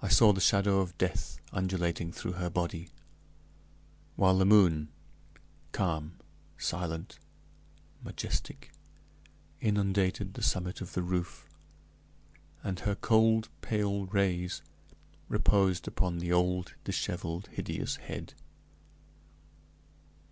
I 0.00 0.06
saw 0.06 0.32
the 0.32 0.40
shadow 0.40 0.78
of 0.78 0.96
death 0.96 1.40
undulating 1.52 2.12
through 2.12 2.34
her 2.34 2.48
body, 2.48 2.90
while 4.14 4.38
the 4.38 4.44
moon, 4.44 4.90
calm, 5.72 6.20
silent, 6.56 7.18
majestic, 8.04 8.70
inundated 9.60 10.34
the 10.34 10.42
summit 10.44 10.80
of 10.80 10.92
the 10.92 11.02
roof, 11.02 11.48
and 12.62 12.78
her 12.78 12.94
cold, 12.94 13.48
pale 13.60 14.06
rays 14.06 14.62
reposed 15.28 15.88
upon 15.88 16.18
the 16.18 16.30
old, 16.32 16.74
disheveled, 16.84 17.48
hideous 17.54 17.96
head. 17.96 18.34